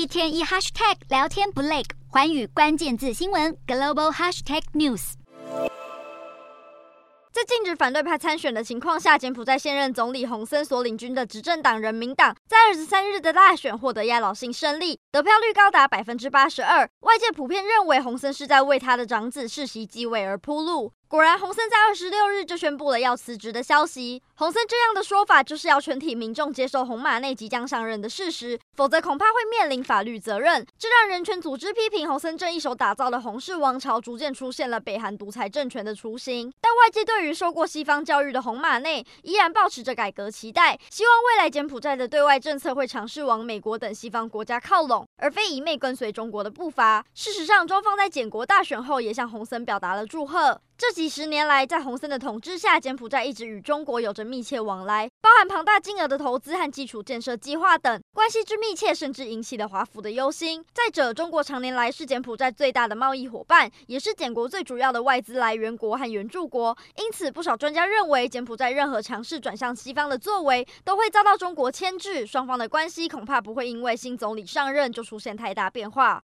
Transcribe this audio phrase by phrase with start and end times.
[0.00, 5.12] 一天一 hashtag 聊天不累，寰宇关键字新闻 global hashtag news。
[7.30, 16.88] 在禁止反对派参选的情况下，柬埔寨现任总理洪森所领军的执政党人民党在二十三日的大选获得压倒性胜利，得票率高达百分之八十二。
[17.00, 20.94] 外界普遍认为洪森是在为他的长子世袭继位而铺路。
[21.10, 24.22] 果然，洪森在二十六日就宣布了要辞职的消息。
[24.36, 30.64] 洪森这样的说法，就是要全体民众接受洪马内即将上任的事实，否则恐怕会面临法律责任。
[30.78, 36.52] 这让人权组织批评洪森正一手打造的洪氏王朝，逐渐出现了北韩独裁政权的雏形。
[36.60, 47.04] 但外界对于受过西方教育的洪马内，依然抱持着改革期待，希望未来柬埔寨的对外政策会尝试往美国等西方国家靠拢，而非一昧跟随中国的步伐。
[47.14, 50.60] 事实上，中方在柬国大选后，也向洪森表达了祝贺。
[50.80, 60.64] 这几十年来，在洪森的统治下，柬埔寨一直与中国有着密切往来，包含庞大金额的投资和基础建设计划等，关系之密切，甚至引起了华府的忧心。
[60.72, 76.18] 再者，中国常年来是柬埔寨最大的贸易伙伴，也是柬国最主要的外资来源国和援助国，因此，不少专家认为，柬埔寨任何尝试转向西方的作为，都会遭到中国牵制，双方的关系恐怕不会因为新总理上任就出现太大变化。